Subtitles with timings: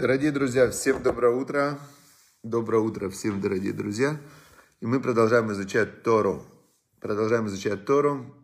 [0.00, 1.78] Дорогие друзья, всем доброе утро.
[2.42, 4.18] Доброе утро всем, дорогие друзья.
[4.80, 6.42] И мы продолжаем изучать Тору.
[7.00, 8.34] Продолжаем изучать Тору.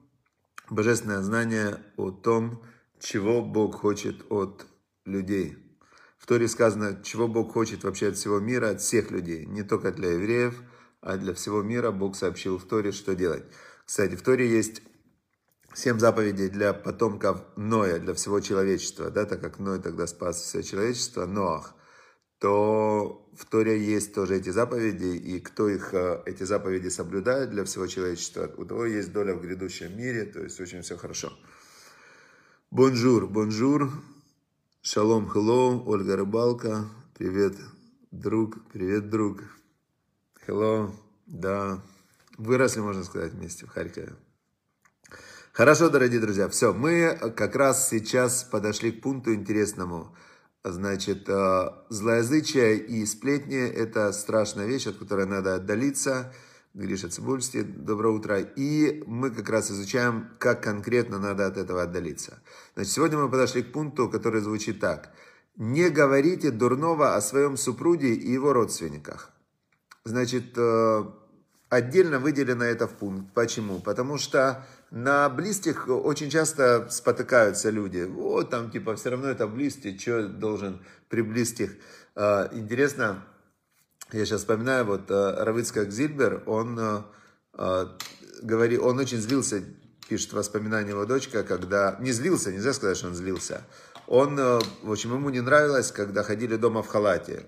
[0.68, 2.62] Божественное знание о том,
[3.00, 4.66] чего Бог хочет от
[5.06, 5.56] людей.
[6.18, 9.46] В Торе сказано, чего Бог хочет вообще от всего мира, от всех людей.
[9.46, 10.62] Не только для евреев,
[11.00, 13.44] а для всего мира Бог сообщил в Торе, что делать.
[13.86, 14.82] Кстати, в Торе есть
[15.76, 20.62] семь заповедей для потомков Ноя, для всего человечества, да, так как Ной тогда спас все
[20.62, 21.74] человечество, Ноах,
[22.38, 27.64] то в Торе есть тоже эти заповеди, и кто их, э, эти заповеди соблюдает для
[27.64, 31.30] всего человечества, у того есть доля в грядущем мире, то есть очень все хорошо.
[32.70, 33.90] Bonjour, bonjour,
[34.80, 36.86] שלום, hello, Ольга Рыбалка,
[37.18, 37.54] привет,
[38.10, 39.42] друг, привет, друг,
[40.46, 40.90] hello,
[41.26, 41.82] да,
[42.38, 44.14] выросли, можно сказать, вместе в Харькове.
[45.56, 50.14] Хорошо, дорогие друзья, все, мы как раз сейчас подошли к пункту интересному.
[50.62, 56.30] Значит, э, злоязычие и сплетни– это страшная вещь, от которой надо отдалиться.
[56.74, 58.38] Гриша Цибульский, доброе утро.
[58.38, 62.42] И мы как раз изучаем, как конкретно надо от этого отдалиться.
[62.74, 65.14] Значит, сегодня мы подошли к пункту, который звучит так.
[65.56, 69.30] Не говорите дурного о своем супруге и его родственниках.
[70.04, 71.04] Значит, э,
[71.70, 73.32] отдельно выделено это в пункт.
[73.32, 73.80] Почему?
[73.80, 74.66] Потому что
[74.96, 78.04] на близких очень часто спотыкаются люди.
[78.04, 81.72] Вот там типа все равно это близкие, что должен при близких.
[82.14, 83.22] А, интересно,
[84.12, 87.98] я сейчас вспоминаю, вот а, Равицкак Зильбер, он а,
[88.40, 89.62] говорит, он очень злился,
[90.08, 93.64] пишет воспоминания его дочка, когда, не злился, нельзя сказать, что он злился.
[94.06, 97.44] Он, в общем, ему не нравилось, когда ходили дома в халате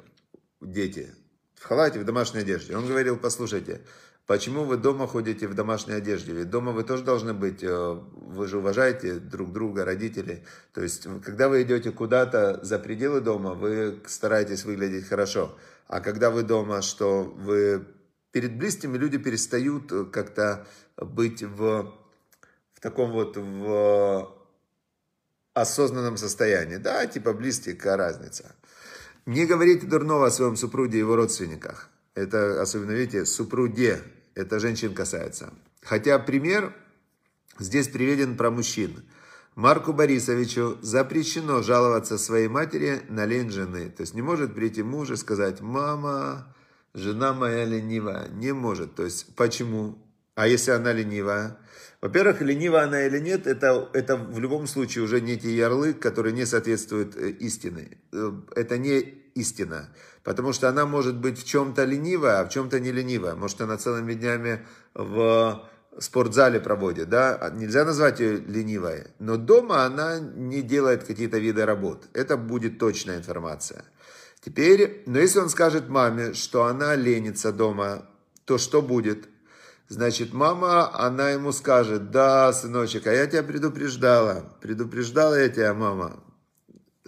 [0.61, 1.15] дети,
[1.55, 2.77] в халате, в домашней одежде.
[2.77, 3.81] Он говорил, послушайте,
[4.29, 6.35] Почему вы дома ходите в домашней одежде?
[6.35, 10.45] Ведь дома вы тоже должны быть, э, вы же уважаете друг друга, родителей.
[10.75, 15.57] То есть, когда вы идете куда-то за пределы дома, вы стараетесь выглядеть хорошо.
[15.87, 17.87] А когда вы дома, что вы
[18.31, 20.67] перед близкими люди перестают э, как-то
[20.99, 21.95] быть в,
[22.75, 24.31] в таком вот в
[25.55, 26.77] осознанном состоянии.
[26.77, 28.55] Да, типа близкие, разница.
[29.25, 31.89] Не говорите дурного о своем супруге и его родственниках.
[32.15, 34.03] Это особенно, видите, супруге,
[34.39, 35.53] это женщин касается.
[35.83, 36.73] Хотя пример
[37.59, 39.05] здесь приведен про мужчин.
[39.57, 43.91] Марку Борисовичу запрещено жаловаться своей матери на лень жены.
[43.91, 46.55] То есть не может прийти муж и сказать, мама,
[46.95, 48.29] жена моя ленивая.
[48.29, 48.95] Не может.
[48.95, 49.99] То есть почему?
[50.37, 51.59] А если она ленивая?
[52.01, 56.47] Во-первых, ленива она или нет, это, это в любом случае уже некий ярлык, который не
[56.47, 57.99] соответствует э, истине.
[58.13, 59.01] Э, это не
[59.35, 59.89] истина.
[60.29, 63.35] Потому что она может быть в чем-то ленивая, а в чем-то не ленивая.
[63.35, 64.61] Может, она целыми днями
[64.93, 65.67] в
[65.99, 72.09] спортзале проводит, да, нельзя назвать ее ленивой, но дома она не делает какие-то виды работ.
[72.13, 73.87] Это будет точная информация.
[74.45, 78.05] Теперь, но если он скажет маме, что она ленится дома,
[78.45, 79.31] то что будет?
[79.89, 86.23] Значит, мама, она ему скажет, да, сыночек, а я тебя предупреждала, предупреждала я тебя, мама,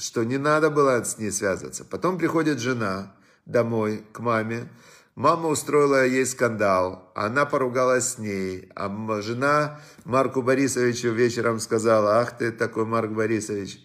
[0.00, 1.84] что не надо было с ней связываться.
[1.84, 3.14] Потом приходит жена
[3.46, 4.68] домой к маме.
[5.14, 12.38] Мама устроила ей скандал, она поругалась с ней, а жена Марку Борисовичу вечером сказала, ах
[12.38, 13.84] ты такой Марк Борисович.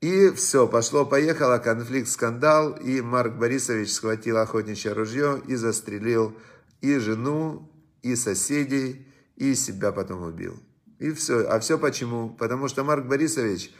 [0.00, 6.36] И все, пошло-поехало, конфликт, скандал, и Марк Борисович схватил охотничье ружье и застрелил
[6.82, 7.70] и жену,
[8.02, 10.60] и соседей, и себя потом убил.
[10.98, 11.46] И все.
[11.46, 12.28] А все почему?
[12.28, 13.72] Потому что Марк Борисович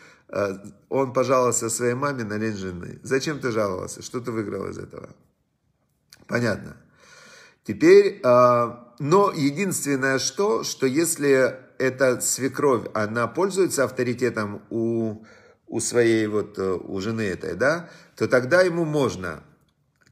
[0.89, 2.99] он пожаловался своей маме на лень жены.
[3.03, 4.03] Зачем ты жаловался?
[4.03, 5.11] Что ты выиграл из этого?
[6.27, 6.77] Понятно.
[7.65, 15.25] Теперь, э, но единственное что, что если эта свекровь, она пользуется авторитетом у,
[15.67, 19.43] у своей вот, э, у жены этой, да, то тогда ему можно.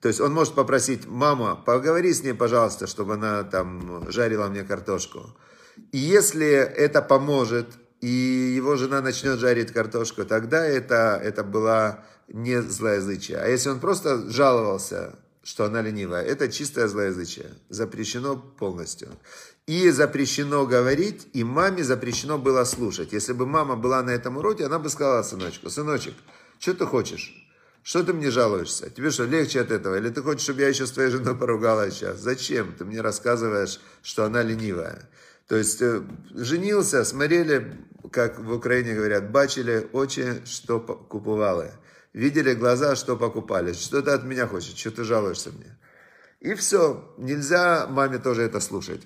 [0.01, 4.65] То есть он может попросить, мама, поговори с ней, пожалуйста, чтобы она там жарила мне
[4.65, 5.37] картошку.
[5.93, 7.67] И если это поможет,
[8.03, 13.39] и его жена начнет жарить картошку, тогда это, это была не злоязычие.
[13.39, 15.15] А если он просто жаловался,
[15.45, 17.51] что она ленивая, это чистое злоязычие.
[17.69, 19.09] Запрещено полностью.
[19.67, 23.13] И запрещено говорить, и маме запрещено было слушать.
[23.13, 26.15] Если бы мама была на этом уроке, она бы сказала сыночку, сыночек,
[26.59, 27.33] что ты хочешь?
[27.85, 28.91] Что ты мне жалуешься?
[28.91, 29.97] Тебе что, легче от этого?
[29.97, 32.19] Или ты хочешь, чтобы я еще с твоей женой поругалась сейчас?
[32.19, 32.75] Зачем?
[32.77, 35.09] Ты мне рассказываешь, что она ленивая.
[35.49, 36.03] То есть э,
[36.35, 37.77] женился, смотрели,
[38.13, 41.73] как в Украине говорят, бачили очи, что купували.
[42.13, 43.73] Видели глаза, что покупали.
[43.73, 45.79] Что ты от меня хочешь, что ты жалуешься мне.
[46.41, 49.03] И все, нельзя маме тоже это слушать.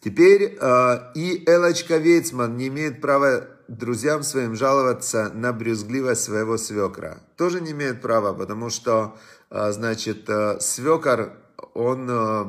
[0.00, 7.22] Теперь э, и Элочка Вейцман не имеет права друзьям своим жаловаться на брюзгливость своего свекра.
[7.36, 9.16] Тоже не имеет права, потому что,
[9.50, 11.32] а, значит, э, свекор,
[11.74, 12.44] он, э,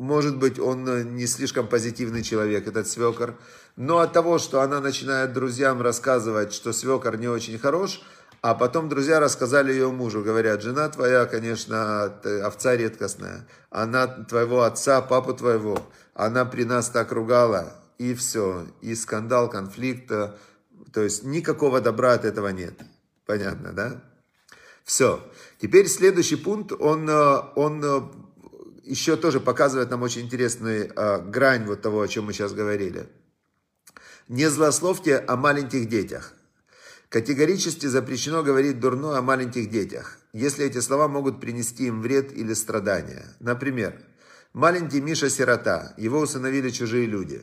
[0.00, 3.38] может быть, он не слишком позитивный человек, этот свекор,
[3.76, 8.00] но от того, что она начинает друзьям рассказывать, что свекор не очень хорош,
[8.40, 12.04] а потом друзья рассказали ее мужу, говорят, жена твоя, конечно,
[12.42, 15.78] овца редкостная, она твоего отца, папу твоего,
[16.14, 22.24] она при нас так ругала, и все, и скандал, конфликт, то есть никакого добра от
[22.24, 22.72] этого нет.
[23.26, 24.02] Понятно, да?
[24.82, 25.20] Все.
[25.60, 27.06] Теперь следующий пункт, он,
[27.54, 28.29] он
[28.90, 33.08] еще тоже показывает нам очень интересную а, грань вот того, о чем мы сейчас говорили.
[34.28, 36.34] Не злословьте о маленьких детях.
[37.08, 42.52] Категорически запрещено говорить дурно о маленьких детях, если эти слова могут принести им вред или
[42.52, 43.24] страдания.
[43.38, 43.94] Например,
[44.52, 47.42] маленький Миша сирота, его усыновили чужие люди.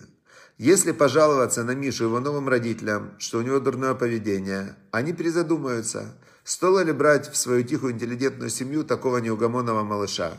[0.57, 6.83] Если пожаловаться на Мишу его новым родителям, что у него дурное поведение, они призадумаются, стоило
[6.83, 10.37] ли брать в свою тихую интеллигентную семью такого неугомонного малыша.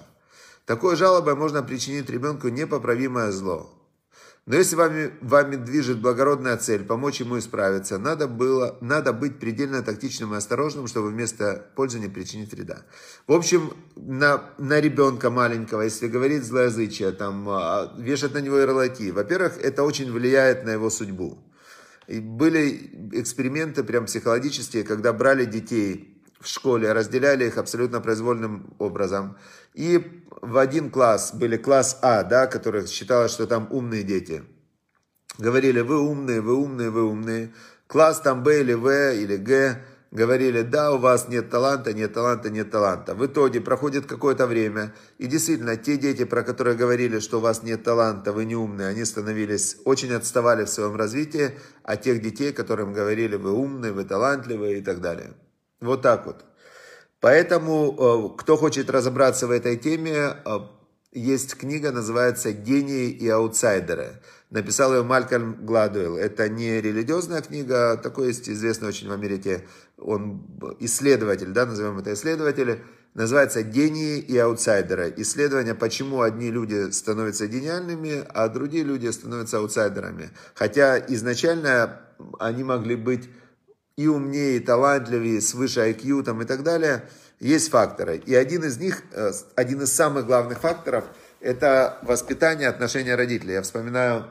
[0.69, 3.75] Такой жалобой можно причинить ребенку непоправимое зло.
[4.45, 9.83] Но если вами, вами движет благородная цель помочь ему исправиться, надо, было, надо быть предельно
[9.83, 12.83] тактичным и осторожным, чтобы вместо пользы не причинить вреда.
[13.27, 19.11] В общем, на, на ребенка маленького, если говорить злоязычие, там, а, вешать на него ярлыки,
[19.11, 21.39] во-первых, это очень влияет на его судьбу.
[22.09, 29.37] И были эксперименты прям психологические, когда брали детей в школе, разделяли их абсолютно произвольным образом.
[29.75, 34.45] И в один класс были класс А, да, которых считалось, что там умные дети.
[35.39, 37.53] Говорили, вы умные, вы умные, вы умные.
[37.87, 42.51] Класс там Б или В или Г говорили, да, у вас нет таланта, нет таланта,
[42.51, 43.15] нет таланта.
[43.15, 47.63] В итоге проходит какое-то время, и действительно, те дети, про которые говорили, что у вас
[47.63, 52.53] нет таланта, вы не умные, они становились, очень отставали в своем развитии от тех детей,
[52.53, 55.35] которым говорили, вы умные, вы талантливые и так далее.
[55.81, 56.45] Вот так вот.
[57.21, 60.59] Поэтому, э, кто хочет разобраться в этой теме, э,
[61.13, 64.21] есть книга, называется «Гении и аутсайдеры».
[64.51, 66.17] Написал ее Малькольм Гладуэлл.
[66.17, 69.67] Это не религиозная книга, такой есть известный очень в Америке,
[69.99, 70.47] он
[70.81, 72.83] исследователь, да, назовем это исследователь.
[73.15, 75.13] Называется «Гении и аутсайдеры».
[75.17, 80.31] Исследование, почему одни люди становятся гениальными, а другие люди становятся аутсайдерами.
[80.55, 82.01] Хотя изначально
[82.39, 83.29] они могли быть
[83.99, 87.03] и умнее, и талантливее, с выше IQ там, и так далее,
[87.41, 88.19] есть факторы.
[88.19, 91.05] И один из них, э, один из самых главных факторов,
[91.41, 93.55] это воспитание, отношения родителей.
[93.55, 94.27] Я вспоминаю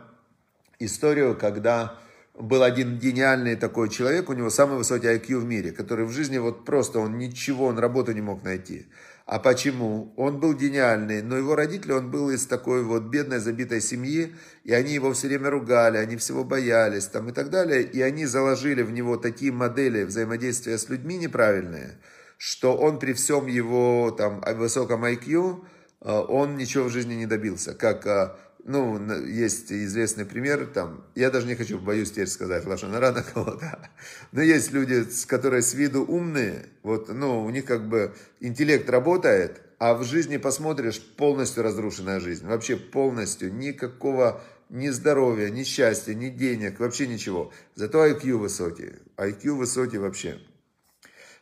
[0.80, 2.00] историю, когда
[2.34, 6.38] был один гениальный такой человек, у него самый высокий IQ в мире, который в жизни
[6.38, 8.88] вот просто, он ничего, он работу не мог найти.
[9.27, 10.13] А почему?
[10.15, 14.33] Он был гениальный, но его родители, он был из такой вот бедной, забитой семьи,
[14.63, 18.25] и они его все время ругали, они всего боялись там и так далее, и они
[18.25, 22.00] заложили в него такие модели взаимодействия с людьми неправильные,
[22.38, 25.59] что он при всем его там высоком IQ,
[26.00, 28.30] э, он ничего в жизни не добился, как э,
[28.63, 33.89] ну, есть известный пример, там, я даже не хочу, боюсь теперь сказать лошонара на кого-то,
[34.31, 39.62] но есть люди, которые с виду умные, вот, ну, у них как бы интеллект работает,
[39.80, 46.30] а в жизни посмотришь, полностью разрушенная жизнь, вообще полностью, никакого ни здоровья, ни счастья, ни
[46.30, 47.54] денег, вообще ничего.
[47.75, 50.39] Зато IQ высокий, IQ высокий вообще.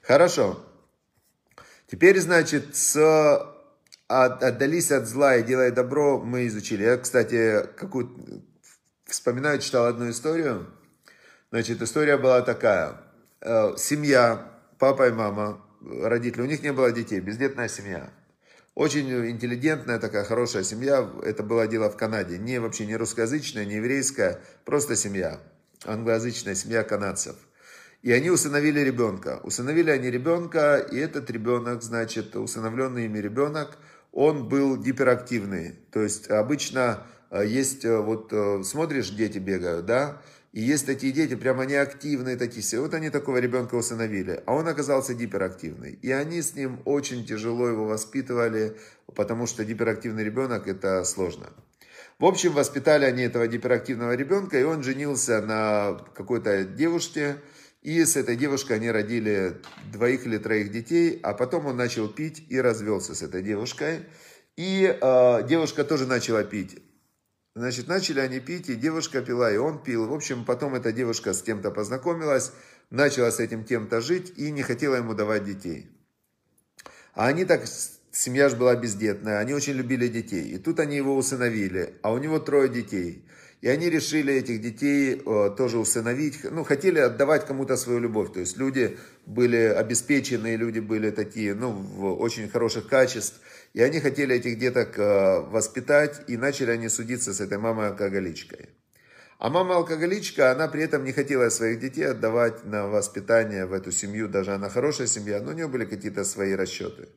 [0.02, 0.64] Хорошо.
[1.88, 3.55] Теперь, значит, с
[4.08, 6.84] отдались от зла и делай добро, мы изучили.
[6.84, 8.44] Я, кстати, какую
[9.06, 10.68] вспоминаю, читал одну историю.
[11.52, 13.02] Значит, история была такая.
[13.42, 18.10] Э, семья, папа и мама, родители, у них не было детей, бездетная семья.
[18.74, 21.10] Очень интеллигентная такая хорошая семья.
[21.24, 22.38] Это было дело в Канаде.
[22.38, 25.40] Не вообще не русскоязычная, не еврейская, просто семья.
[25.86, 27.36] Англоязычная семья канадцев.
[28.02, 29.40] И они усыновили ребенка.
[29.44, 33.78] Усыновили они ребенка, и этот ребенок, значит, усыновленный ими ребенок–
[34.16, 35.76] он был гиперактивный.
[35.92, 40.22] То есть обычно э, есть, э, вот э, смотришь, дети бегают, да,
[40.54, 42.80] и есть такие дети, прямо активные такие все.
[42.80, 46.00] Вот они такого ребенка усыновили, а он оказался гиперактивный.
[46.02, 48.78] И они с ним очень тяжело его воспитывали,
[49.14, 51.48] потому что гиперактивный ребенок это сложно.
[52.18, 57.36] В общем, воспитали они этого гиперактивного ребенка, и он женился на какой-то девушке,
[57.86, 59.62] и с этой девушкой они родили
[59.94, 64.08] двоих или троих детей, а потом он начал пить и развелся с этой девушкой.
[64.56, 66.82] И э, девушка тоже начала пить.
[67.54, 70.08] Значит, начали они пить, и девушка пила, и он пил.
[70.08, 72.54] В общем, потом эта девушка с кем-то познакомилась,
[72.90, 75.88] начала с этим кем-то жить и не хотела ему давать детей.
[77.14, 77.66] А они так,
[78.12, 80.56] семья же была бездетная, они очень любили детей.
[80.56, 83.28] И тут они его усыновили, а у него трое детей.
[83.62, 88.34] И они решили этих детей э, тоже усыновить, ну, хотели отдавать кому-то свою любовь.
[88.34, 93.40] То есть люди были обеспеченные, люди были такие, ну, в очень хороших качеств.
[93.74, 98.70] И они хотели этих деток э, воспитать, и начали они судиться с этой мамой-алкоголичкой.
[99.38, 104.30] А мама-алкоголичка, она при этом не хотела своих детей отдавать на воспитание в эту семью,
[104.30, 107.10] даже она хорошая семья, но у нее были какие-то свои расчеты.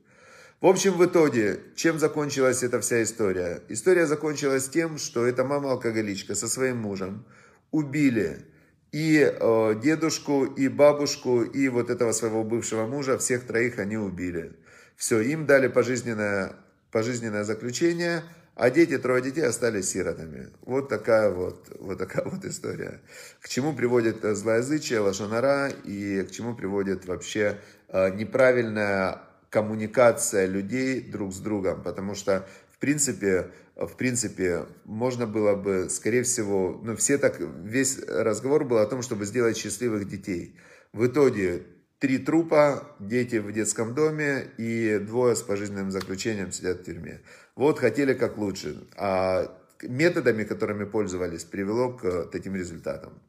[0.61, 3.63] В общем, в итоге, чем закончилась эта вся история?
[3.69, 7.25] История закончилась тем, что эта мама-алкоголичка со своим мужем
[7.71, 8.45] убили
[8.91, 14.57] и э, дедушку, и бабушку, и вот этого своего бывшего мужа, всех троих они убили.
[14.97, 16.57] Все, им дали пожизненное,
[16.91, 18.25] пожизненное заключение–
[18.59, 20.49] а дети, трое детей остались сиротами.
[20.63, 23.01] Вот такая вот, вот такая вот история.
[23.41, 31.33] К чему приводит злоязычие, лошонара и к чему приводит вообще э, неправильная коммуникация людей друг
[31.33, 31.83] с другом.
[31.83, 37.99] Потому что, в принципе, в принципе, можно было бы, скорее всего, ну, все так, весь
[38.09, 40.57] разговор был о том, чтобы сделать счастливых детей.
[40.93, 41.63] В итоге
[42.01, 47.21] три трупа, дети в детском доме и двое с пожизненным заключением сидят в тюрьме.
[47.55, 48.89] Вот хотели как лучше.
[48.97, 53.23] А методами, которыми пользовались, привело к таким результатам.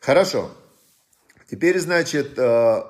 [0.00, 0.50] Хорошо.
[1.48, 2.82] Теперь, значит, э,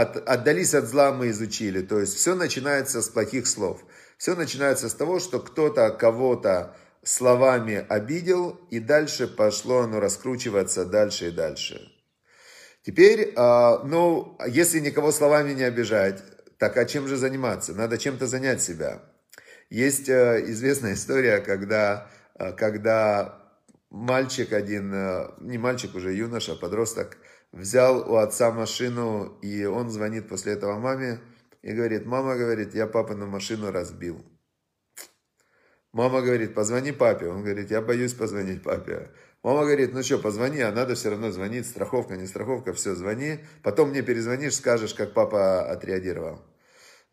[0.00, 1.82] от, отдались от зла мы изучили.
[1.82, 3.82] То есть все начинается с плохих слов.
[4.16, 11.28] Все начинается с того, что кто-то кого-то словами обидел, и дальше пошло оно раскручиваться дальше
[11.28, 11.80] и дальше.
[12.82, 16.22] Теперь, а, ну, если никого словами не обижать,
[16.58, 17.74] так а чем же заниматься?
[17.74, 19.02] Надо чем-то занять себя.
[19.70, 23.42] Есть э, известная история, когда, э, когда
[23.90, 27.18] мальчик один, э, не мальчик уже, юноша, подросток,
[27.52, 31.20] взял у отца машину, и он звонит после этого маме
[31.62, 34.24] и говорит, мама говорит, я папину машину разбил.
[35.92, 37.28] Мама говорит, позвони папе.
[37.28, 39.10] Он говорит, я боюсь позвонить папе.
[39.42, 43.38] Мама говорит, ну что, позвони, а надо все равно звонить, страховка, не страховка, все, звони.
[43.62, 46.42] Потом мне перезвонишь, скажешь, как папа отреагировал.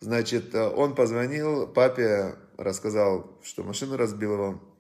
[0.02, 4.78] Значит, он позвонил папе, рассказал, что машину разбил его.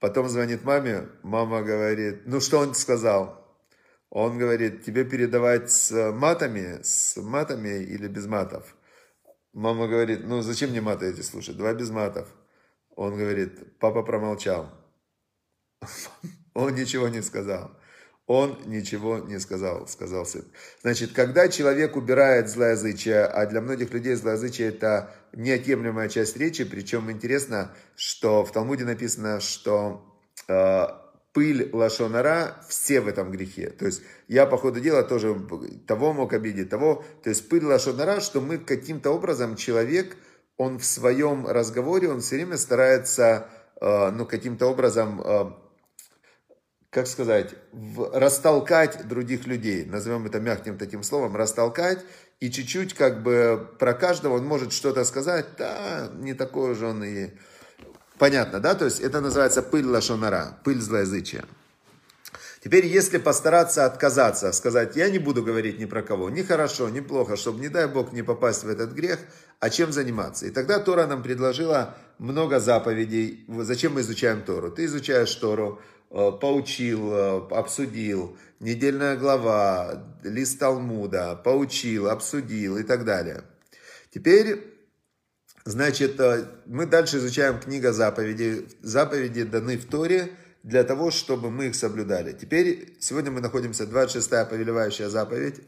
[0.00, 3.45] Потом звонит маме, мама говорит, ну что он сказал?
[4.10, 8.76] Он говорит, тебе передавать с матами, с матами или без матов?
[9.52, 12.28] Мама говорит, ну зачем мне маты эти слушать, давай без матов.
[12.94, 14.70] Он говорит, папа промолчал.
[16.54, 17.70] Он ничего не сказал.
[18.26, 20.44] Он ничего не сказал, сказал сын.
[20.82, 27.10] Значит, когда человек убирает злоязычие, а для многих людей злоязычие это неотъемлемая часть речи, причем
[27.10, 30.86] интересно, что в Талмуде написано, что э,
[31.36, 33.68] пыль лашонара, все в этом грехе.
[33.68, 35.38] То есть я по ходу дела тоже
[35.86, 37.04] того мог обидеть, того.
[37.22, 40.16] То есть пыль лашонара, что мы каким-то образом человек,
[40.56, 45.50] он в своем разговоре, он все время старается, э, ну, каким-то образом э,
[46.88, 52.02] как сказать, в, растолкать других людей, назовем это мягким таким словом, растолкать,
[52.40, 57.04] и чуть-чуть как бы про каждого он может что-то сказать, да, не такой же он
[57.04, 57.32] и...
[58.18, 58.74] Понятно, да?
[58.74, 61.44] То есть это называется пыль лашонара, пыль злоязычия.
[62.62, 67.00] Теперь, если постараться отказаться, сказать, я не буду говорить ни про кого, ни хорошо, ни
[67.00, 69.20] плохо, чтобы, не дай Бог, не попасть в этот грех,
[69.60, 70.46] а чем заниматься?
[70.46, 73.44] И тогда Тора нам предложила много заповедей.
[73.48, 74.72] Зачем мы изучаем Тору?
[74.72, 75.80] Ты изучаешь Тору,
[76.10, 83.42] Э, поучил, э, обсудил, недельная глава, лист Талмуда, поучил, обсудил и так далее.
[84.14, 84.75] Теперь,
[85.66, 88.68] значит, э, мы дальше изучаем книга заповедей.
[88.80, 90.30] Заповеди даны в Торе
[90.62, 92.32] для того, чтобы мы их соблюдали.
[92.32, 95.60] Теперь, сегодня мы находимся, 26-я повелевающая заповедь.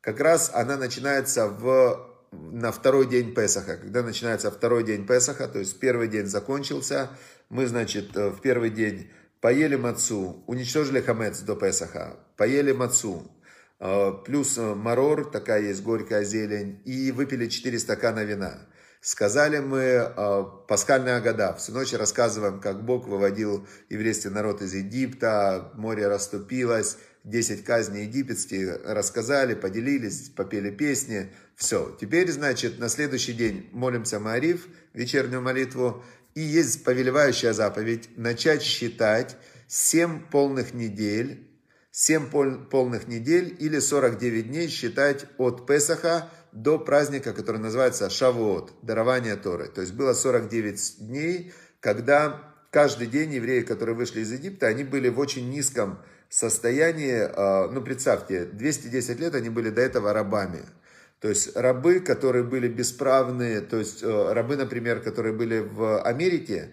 [0.00, 3.76] Как раз она начинается в, на второй день Песаха.
[3.76, 7.10] Когда начинается второй день Песаха, то есть первый день закончился,
[7.48, 9.10] мы, значит, в первый день
[9.40, 13.30] поели мацу, уничтожили хамец до Песаха, поели мацу,
[13.78, 18.66] э, плюс э, марор, такая есть горькая зелень, и выпили 4 стакана вина.
[19.06, 21.54] Сказали мы э, пасхальная года.
[21.54, 28.80] Всю ночь рассказываем, как Бог выводил еврейский народ из Египта, море расступилось, 10 казней египетских
[28.84, 31.32] рассказали, поделились, попели песни.
[31.54, 31.96] Все.
[32.00, 36.02] Теперь, значит, на следующий день молимся Мариф, вечернюю молитву,
[36.34, 39.36] и есть повелевающая заповедь начать считать
[39.68, 41.48] 7 полных недель,
[41.92, 48.72] 7 пол, полных недель или 49 дней считать от Песаха до праздника, который называется Шавуот,
[48.82, 49.68] дарование Торы.
[49.68, 55.08] То есть было 49 дней, когда каждый день евреи, которые вышли из Египта, они были
[55.10, 55.98] в очень низком
[56.30, 60.62] состоянии, а, ну представьте, 210 лет они были до этого рабами.
[61.20, 66.72] То есть рабы, которые были бесправные, то есть э, рабы, например, которые были в Америке,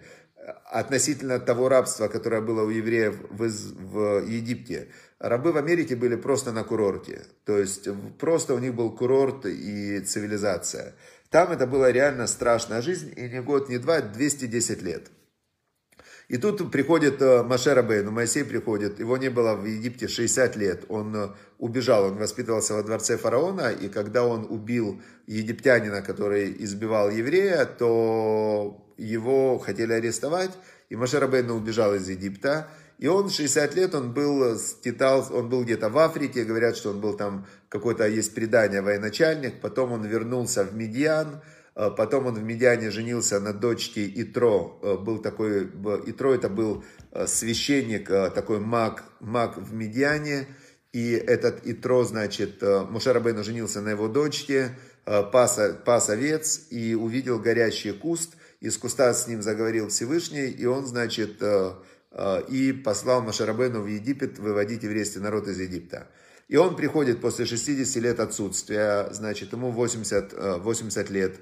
[0.70, 4.88] относительно того рабства, которое было у евреев в, в Египте.
[5.18, 7.22] Рабы в Америке были просто на курорте.
[7.44, 10.94] То есть просто у них был курорт и цивилизация.
[11.30, 15.10] Там это была реально страшная жизнь, и не год, не два, 210 лет.
[16.28, 20.84] И тут приходит э, Машера Бейну, Моисей приходит, его не было в Египте 60 лет,
[20.88, 21.28] он э,
[21.58, 28.82] убежал, он воспитывался во дворце фараона, и когда он убил египтянина, который избивал еврея, то
[28.96, 30.52] его хотели арестовать,
[30.88, 35.64] и Машера Бейну убежал из Египта, и он 60 лет, он был, скитал, он был
[35.64, 40.64] где-то в Африке, говорят, что он был там, какое-то есть предание, военачальник, потом он вернулся
[40.64, 41.40] в Медиан,
[41.74, 44.78] Э, потом он в Медиане женился на дочке Итро.
[44.82, 45.70] Э, был такой,
[46.06, 50.46] Итро это был э, священник, такой маг, маг в Медиане.
[50.92, 57.90] И этот Итро, значит, Мушарабейну женился на его дочке, пас, пас овец и увидел горящий
[57.90, 58.36] куст.
[58.60, 61.42] Из куста с ним заговорил Всевышний, и он, значит,
[62.48, 66.08] и послал Машарабену в Египет выводить еврейский народ из Египта.
[66.46, 71.40] И он приходит после 60 лет отсутствия, значит, ему 80, 80 лет,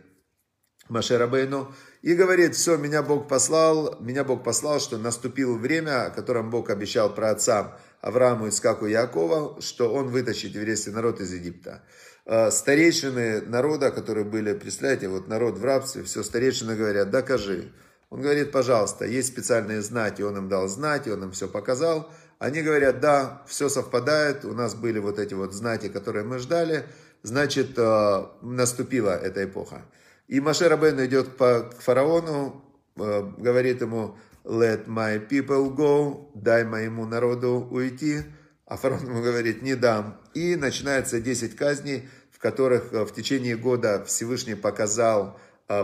[0.88, 6.50] Машерабейну, и говорит, все, меня Бог послал, меня Бог послал, что наступило время, о котором
[6.50, 11.82] Бог обещал про отцам Аврааму, Искаку и Якова, что он вытащит еврейский народ из Египта.
[12.24, 17.72] Э, старейшины народа, которые были, представляете, вот народ в рабстве, все старейшины говорят, докажи.
[18.12, 22.10] Он говорит, пожалуйста, есть специальные знати, он им дал знати, он им все показал.
[22.38, 26.84] Они говорят, да, все совпадает, у нас были вот эти вот знати, которые мы ждали,
[27.22, 29.86] значит, э, наступила эта эпоха.
[30.28, 32.62] И Маше Рабейну идет к фараону,
[32.96, 38.24] э, говорит ему, let my people go, дай моему народу уйти.
[38.66, 40.20] А фараон ему говорит, не дам.
[40.34, 45.40] И начинается 10 казней, в которых э, в течение года Всевышний показал,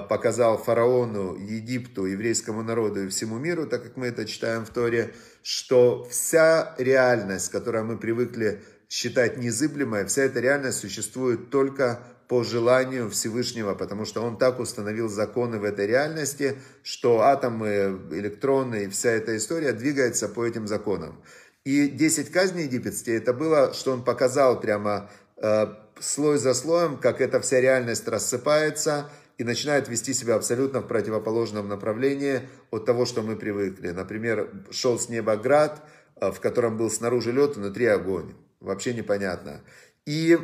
[0.08, 5.14] показал фараону, Египту, еврейскому народу и всему миру, так как мы это читаем в Торе,
[5.42, 13.08] что вся реальность, которую мы привыкли считать незыблемой, вся эта реальность существует только по желанию
[13.08, 19.10] Всевышнего, потому что он так установил законы в этой реальности, что атомы, электроны и вся
[19.10, 21.22] эта история двигается по этим законам.
[21.64, 25.66] И 10 казней египетские, это было, что он показал прямо э,
[25.98, 31.68] слой за слоем, как эта вся реальность рассыпается и начинает вести себя абсолютно в противоположном
[31.68, 33.90] направлении от того, что мы привыкли.
[33.90, 35.82] Например, шел с неба град,
[36.16, 38.34] э, в котором был снаружи лед, внутри огонь.
[38.60, 39.60] Вообще непонятно.
[40.04, 40.38] И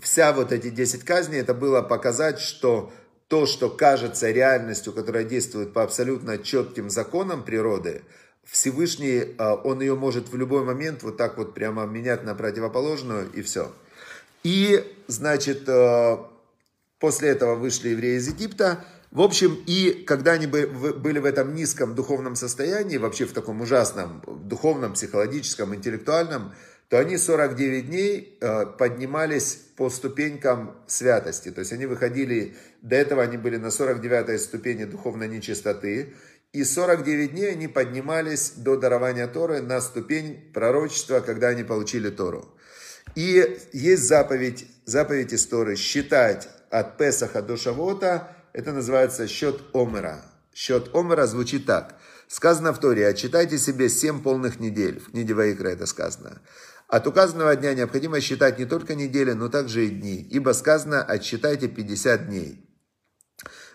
[0.00, 2.92] вся вот эти 10 казней, это было показать, что
[3.28, 8.02] то, что кажется реальностью, которая действует по абсолютно четким законам природы,
[8.44, 13.30] Всевышний, а, он ее может в любой момент вот так вот прямо менять на противоположную
[13.32, 13.72] и все.
[14.42, 16.28] И, значит, а,
[16.98, 18.84] после этого вышли евреи из Египта.
[19.10, 24.22] В общем, и когда они были в этом низком духовном состоянии, вообще в таком ужасном
[24.26, 26.52] духовном, психологическом, интеллектуальном,
[26.88, 31.50] то они 49 дней а, поднимались по ступенькам святости.
[31.50, 36.14] То есть они выходили, до этого они были на 49 ступени духовной нечистоты,
[36.52, 42.48] и 49 дней они поднимались до дарования Торы на ступень пророчества, когда они получили Тору.
[43.16, 50.24] И есть заповедь, заповедь Торы считать от Песаха до Шавота, это называется счет Омера.
[50.52, 51.94] Счет Омера звучит так.
[52.26, 54.98] Сказано в Торе, отчитайте себе 7 полных недель.
[54.98, 56.40] В книге Ваикра это сказано.
[56.88, 61.68] От указанного дня необходимо считать не только недели, но также и дни, ибо сказано «отсчитайте
[61.68, 62.68] 50 дней».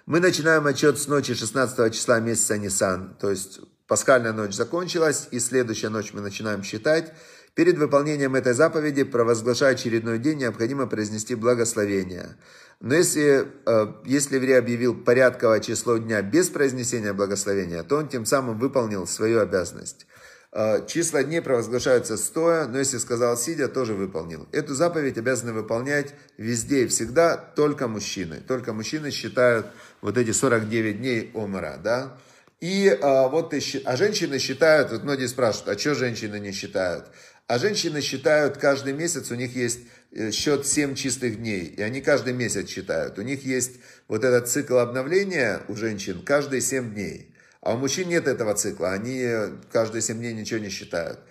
[0.06, 5.40] Мы начинаем отчет с ночи 16 числа месяца Нисан, то есть пасхальная ночь закончилась, и
[5.40, 7.14] следующая ночь мы начинаем считать.
[7.60, 12.38] Перед выполнением этой заповеди, провозглашая очередной день, необходимо произнести благословение.
[12.80, 18.26] Но если, э, если еврей объявил порядковое число дня без произнесения благословения, то он тем
[18.26, 20.08] самым выполнил свою обязанность.
[20.54, 24.48] А, числа дней провозглашаются стоя, но если сказал сидя, тоже выполнил.
[24.54, 28.38] Эту заповедь обязаны выполнять везде и всегда только мужчины.
[28.40, 29.68] Только мужчины считают
[30.00, 32.18] вот эти 49 дней омара, да.
[32.62, 37.06] И а, вот, а женщины считают, вот многие спрашивают, а что женщины не считают?
[37.50, 39.80] А женщины считают каждый месяц, у них есть
[40.12, 43.18] э, счет 7 чистых дней, и они каждый месяц считают.
[43.18, 47.34] У них есть вот этот цикл обновления у женщин каждые 7 дней.
[47.62, 48.92] А у мужчин нет этого цикла.
[48.92, 49.28] Они
[49.72, 51.22] каждые 7 дней ничего не считают.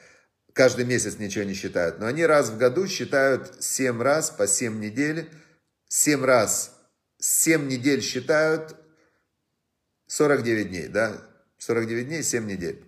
[0.55, 2.01] Каждый месяц ничего не считают.
[2.01, 5.31] Но они раз в году считают 7 раз по 7 недель.
[5.87, 6.77] 7 раз,
[7.19, 8.75] 7 недель считают
[10.09, 11.23] 49 дней, да?
[11.59, 12.83] 49 дней, 7 недель.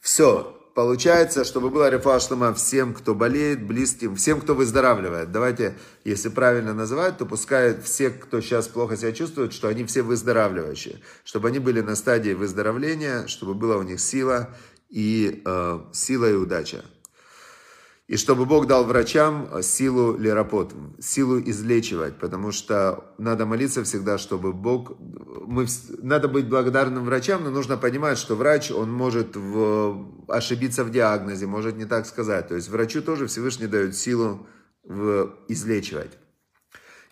[0.00, 0.60] Все.
[0.74, 5.32] Получается, чтобы рефуа шлема всем, кто болеет, близким, всем, кто выздоравливает.
[5.32, 10.02] Давайте, если правильно называть, то пускай все, кто сейчас плохо себя чувствует, что они все
[10.02, 11.00] выздоравливающие.
[11.24, 14.50] Чтобы они были на стадии выздоровления, чтобы была у них сила
[14.90, 16.84] и э, сила и удача.
[18.14, 24.52] И чтобы Бог дал врачам силу лерапот, силу излечивать, потому что надо молиться всегда, чтобы
[24.52, 24.92] Бог...
[25.48, 25.66] Мы,
[26.00, 31.46] надо быть благодарным врачам, но нужно понимать, что врач, он может в, ошибиться в диагнозе,
[31.46, 32.46] может не так сказать.
[32.46, 34.46] То есть врачу тоже Всевышний дает силу
[34.84, 36.12] в, излечивать.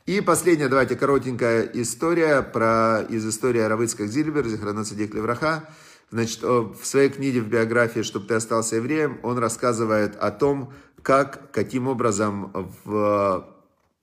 [0.07, 5.69] И последняя, давайте, коротенькая история про, из истории Равыцкак Зильбер, Зихранацадик Левраха.
[6.13, 10.71] Значит, в своей книге в биографии «Чтобы ты остался евреем» он рассказывает о том,
[11.01, 12.53] как, каким образом
[12.85, 13.49] в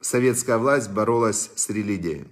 [0.01, 2.25] советская власть боролась с религией.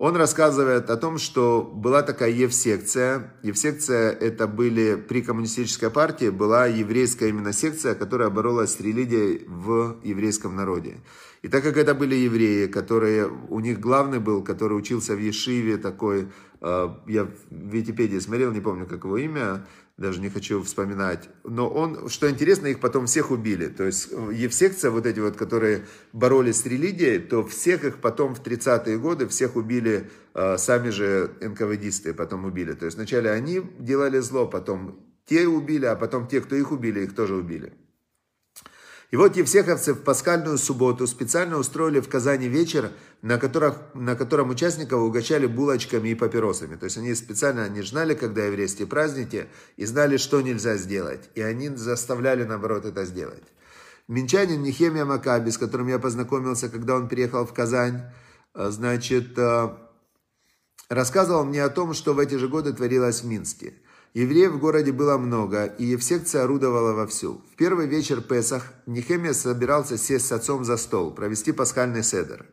[0.00, 3.34] Он рассказывает о том, что была такая Евсекция.
[3.42, 9.98] Евсекция это были при коммунистической партии, была еврейская именно секция, которая боролась с религией в
[10.02, 11.02] еврейском народе.
[11.42, 15.76] И так как это были евреи, которые, у них главный был, который учился в Ешиве,
[15.76, 16.28] такой
[16.60, 19.66] Э, я в Википедии смотрел, не помню, как его имя,
[20.00, 21.28] даже не хочу вспоминать.
[21.44, 23.66] Но он, что интересно, их потом всех убили.
[23.66, 25.84] То есть э, Евсекция, вот эти вот, которые
[26.14, 31.30] боролись с религией, то всех их потом в 30-е годы, всех убили э, сами же
[31.42, 32.72] НКВДисты, потом убили.
[32.72, 37.00] То есть вначале они делали зло, потом те убили, а потом те, кто их убили,
[37.00, 37.74] их тоже убили.
[39.10, 42.92] И вот евсеховцы в пасхальную субботу специально устроили в Казани вечер,
[43.22, 46.76] на, которых, на котором участников угощали булочками и папиросами.
[46.76, 51.28] То есть они специально не знали, когда еврейские праздники, и знали, что нельзя сделать.
[51.34, 53.42] И они заставляли, наоборот, это сделать.
[54.06, 58.02] Минчанин Нехемия Макаби, с которым я познакомился, когда он приехал в Казань,
[58.54, 59.70] э, значит, э,
[60.88, 63.74] рассказывал мне о том, что в эти же годы творилось в Минске–
[64.12, 67.42] Евреев в городе было много, и Евсекция орудовала вовсю.
[67.52, 72.46] В первый вечер Песах Нехемия собирался сесть с отцом за стол, провести пасхальный седер.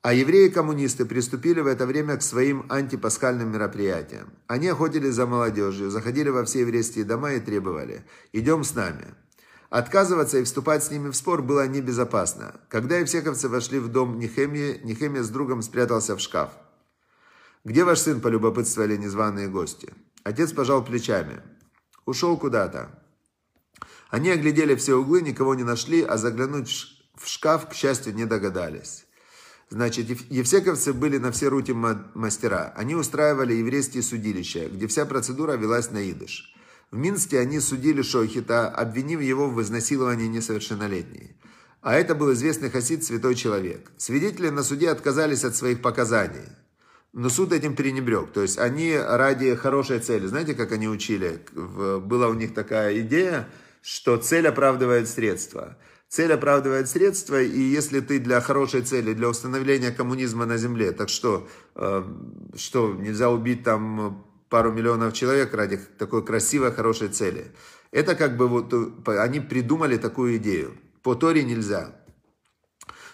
[0.00, 4.32] А евреи-коммунисты приступили в это время к своим антипасхальным мероприятиям.
[4.46, 9.14] Они охотились за молодежью, заходили во все еврейские дома и требовали «идем с нами».
[9.68, 12.60] Отказываться и вступать с ними в спор было небезопасно.
[12.68, 16.50] Когда евсековцы вошли в дом Нехемии, Нехемия с другом спрятался в шкаф.
[17.64, 19.92] «Где ваш сын?»– полюбопытствовали незваные гости.
[20.24, 21.42] Отец пожал плечами.
[22.06, 23.02] Ушел куда-то.
[24.10, 26.68] Они оглядели все углы, никого не нашли, а заглянуть
[27.16, 29.06] в шкаф, к счастью, не догадались.
[29.70, 32.74] Значит, евсековцы были на все руки мастера.
[32.76, 36.54] Они устраивали еврейские судилища, где вся процедура велась на идыш.
[36.90, 41.36] В Минске они судили Шохита, обвинив его в изнасиловании несовершеннолетней.
[41.80, 43.90] А это был известный хасид, святой человек.
[43.96, 46.48] Свидетели на суде отказались от своих показаний.
[47.12, 48.32] Но суд этим перенебрег.
[48.32, 51.44] То есть они ради хорошей цели, знаете, как они учили?
[51.52, 53.48] Была у них такая идея,
[53.82, 55.76] что цель оправдывает средства.
[56.08, 61.08] Цель оправдывает средства, и если ты для хорошей цели, для установления коммунизма на земле, так
[61.08, 62.04] что, э,
[62.54, 67.52] что нельзя убить там пару миллионов человек ради такой красивой, хорошей цели.
[67.92, 68.74] Это как бы вот,
[69.06, 70.74] они придумали такую идею.
[71.02, 71.96] По Торе нельзя.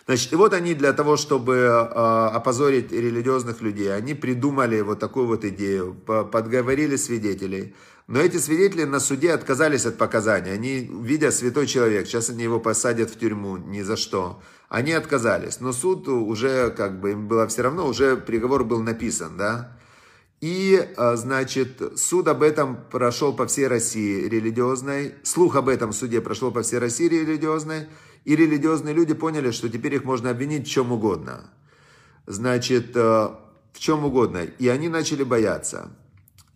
[0.09, 5.27] Значит, и вот они для того, чтобы э, опозорить религиозных людей, они придумали вот такую
[5.27, 7.75] вот идею, подговорили свидетелей.
[8.07, 10.55] Но эти свидетели на суде отказались от показаний.
[10.55, 14.40] Они, видя святой человек, сейчас они его посадят в тюрьму, ни за что.
[14.71, 15.61] Они отказались.
[15.61, 19.77] Но суд уже, как бы, им было все равно, уже приговор был написан, да.
[20.40, 25.16] И, э, значит, суд об этом прошел по всей России религиозной.
[25.23, 27.88] Слух об этом суде прошел по всей России религиозной.
[28.29, 31.49] И религиозные люди поняли, что теперь их можно обвинить в чем угодно.
[32.27, 34.43] Значит, э, в чем угодно.
[34.59, 35.88] И они начали бояться.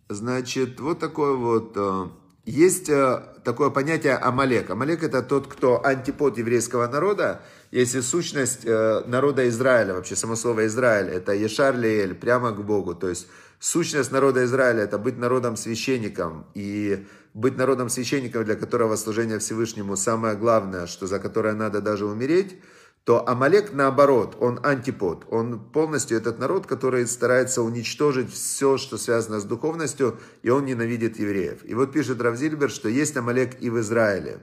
[0.07, 1.73] Значит, вот такое вот...
[1.75, 2.09] Э,
[2.45, 4.69] есть э, такое понятие Амалек.
[4.69, 7.41] Амалек это тот, кто антипод еврейского народа.
[7.71, 12.93] Если сущность народа Израиля, вообще само слово Израиль, это Ешар Леэль, прямо к Богу.
[12.93, 13.25] То есть
[13.63, 16.45] сущность народа Израиля это быть народом священником.
[16.53, 22.05] И быть народом священником, для которого служение Всевышнему самое главное, что за которое надо даже
[22.05, 22.59] умереть,
[23.05, 25.25] то Амалек наоборот, он антипод.
[25.29, 31.17] Он полностью этот народ, который старается уничтожить все, что связано с духовностью, и он ненавидит
[31.17, 31.59] евреев.
[31.63, 34.39] И вот пишет Равзильбер, что есть Амалек и в Израиле.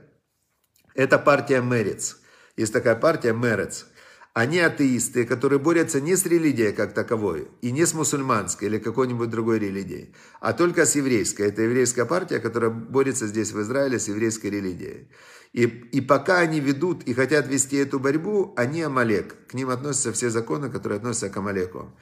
[0.95, 2.17] Это партия Мерец.
[2.57, 3.85] Есть такая партия Мерец.
[4.33, 9.29] Они атеисты, которые борются не с религией как таковой, и не с мусульманской или какой-нибудь
[9.29, 11.47] другой религией, а только с еврейской.
[11.47, 15.09] Это еврейская партия, которая борется здесь в Израиле с еврейской религией.
[15.51, 19.47] И, и пока они ведут и хотят вести эту борьбу, они Амалек.
[19.47, 21.93] К ним относятся все законы, которые относятся к Амалеку.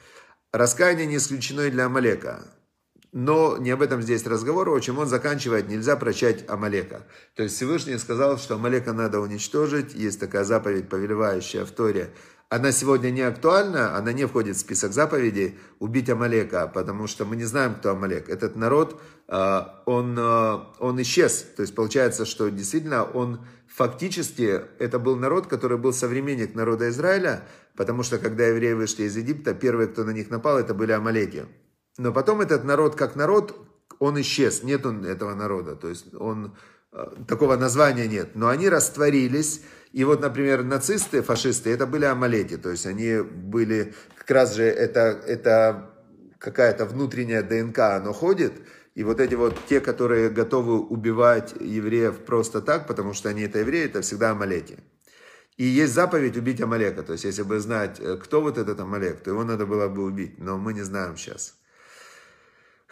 [0.52, 2.59] Раскаяние не исключено и для Амалека.
[3.12, 4.70] Но не об этом здесь разговор.
[4.70, 7.06] В общем, он заканчивает, нельзя прощать Амалека.
[7.34, 9.94] То есть Всевышний сказал, что Амалека надо уничтожить.
[9.94, 12.10] Есть такая заповедь, повелевающая в Торе.
[12.48, 17.36] Она сегодня не актуальна, она не входит в список заповедей убить Амалека, потому что мы
[17.36, 18.28] не знаем, кто Амалек.
[18.28, 21.46] Этот народ, а, он, а, он исчез.
[21.56, 27.44] То есть получается, что действительно он фактически, это был народ, который был современник народа Израиля,
[27.76, 31.46] потому что когда евреи вышли из Египта, первые, кто на них напал, это были Амалеки.
[32.00, 33.54] Но потом этот народ как народ,
[33.98, 36.56] он исчез, нет этого народа, то есть он,
[36.92, 38.30] э, такого названия нет.
[38.36, 39.60] Но они растворились,
[39.92, 44.62] и вот, например, нацисты, фашисты, это были амалети, то есть они были, как раз же
[44.62, 45.90] это, это
[46.38, 48.54] какая-то внутренняя ДНК, оно ходит,
[48.94, 53.58] и вот эти вот те, которые готовы убивать евреев просто так, потому что они это
[53.58, 54.78] евреи, это всегда амалети.
[55.58, 57.02] И есть заповедь убить Амалека.
[57.02, 60.04] То есть, если бы знать, э, кто вот этот Амалек, то его надо было бы
[60.04, 60.38] убить.
[60.38, 61.59] Но мы не знаем сейчас.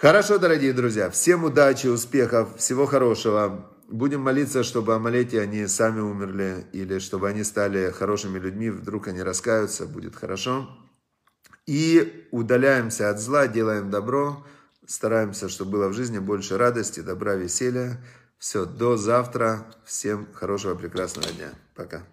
[0.01, 3.69] Хорошо, дорогие друзья, всем удачи, успехов, всего хорошего.
[3.89, 9.25] Будем молиться, чтобы Амалети, они сами умерли, или чтобы они стали хорошими людьми, вдруг они
[9.25, 10.71] раскаются, будет хорошо.
[11.67, 14.47] И удаляемся от зла, делаем добро,
[14.87, 18.01] стараемся, чтобы было в жизни больше радости, добра, веселья.
[18.39, 19.67] Все, до завтра.
[19.85, 21.51] Всем хорошего, прекрасного дня.
[21.75, 22.05] Пока.